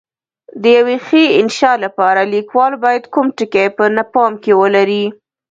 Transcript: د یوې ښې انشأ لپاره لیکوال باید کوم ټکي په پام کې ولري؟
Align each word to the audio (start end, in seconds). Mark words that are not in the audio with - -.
د 0.61 0.63
یوې 0.77 0.97
ښې 1.05 1.23
انشأ 1.39 1.71
لپاره 1.85 2.21
لیکوال 2.33 2.73
باید 2.83 3.03
کوم 3.13 3.27
ټکي 3.37 3.65
په 3.77 3.83
پام 4.13 4.33
کې 4.43 4.53
ولري؟ 4.61 5.03